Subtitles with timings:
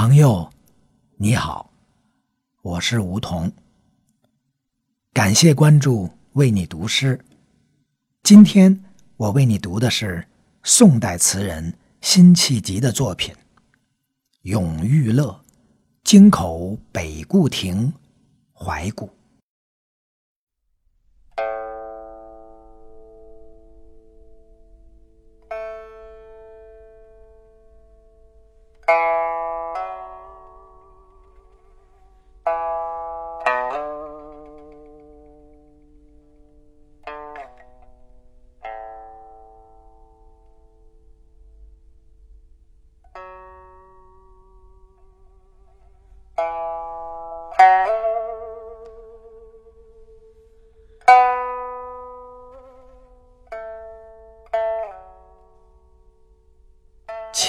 [0.00, 0.50] 朋友，
[1.18, 1.70] 你好，
[2.62, 3.52] 我是梧桐。
[5.12, 7.22] 感谢关注，为你读诗。
[8.22, 8.82] 今天
[9.18, 10.26] 我为你读的是
[10.62, 13.34] 宋代词人辛弃疾的作品
[14.44, 15.26] 《咏玉乐》，
[16.02, 17.92] 京口北固亭，
[18.54, 19.10] 怀古。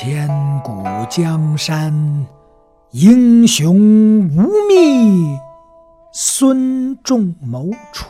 [0.04, 0.28] 千
[0.64, 1.94] 古江山，
[2.90, 5.40] 英雄无觅
[6.12, 8.08] 孙仲谋处。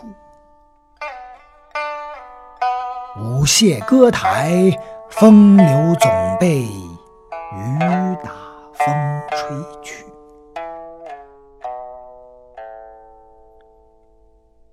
[3.19, 4.71] 舞榭歌台，
[5.09, 7.79] 风流总被雨
[8.23, 8.31] 打
[8.73, 10.05] 风吹去。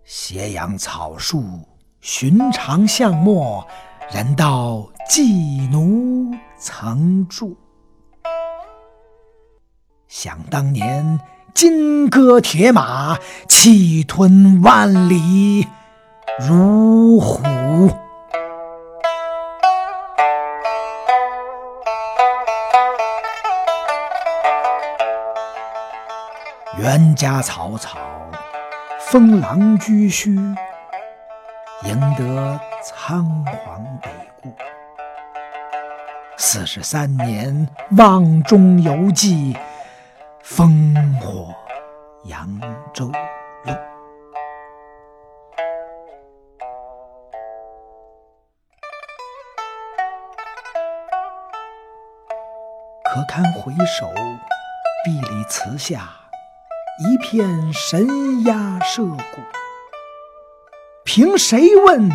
[0.04, 1.42] 斜阳草树，
[2.00, 3.66] 寻常巷陌，
[4.12, 6.30] 人道寄奴。
[6.60, 7.56] 曾住，
[10.08, 11.20] 想当年，
[11.54, 13.16] 金戈铁马，
[13.48, 15.68] 气吞万里
[16.40, 17.42] 如虎。
[26.78, 27.98] 冤家草草，
[28.98, 30.56] 封狼居胥，
[31.84, 34.10] 赢得仓皇北
[34.42, 34.52] 顾。
[36.40, 39.56] 四十三年，望中犹记，
[40.44, 41.52] 烽火
[42.26, 42.48] 扬
[42.94, 43.72] 州路。
[53.02, 54.08] 可堪回首，
[55.04, 56.08] 壁里词下，
[57.00, 59.42] 一片神鸦社鼓。
[61.04, 62.08] 凭谁问？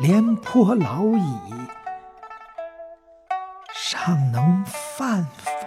[0.00, 1.38] 廉颇老矣。
[3.90, 5.57] 尚能饭否？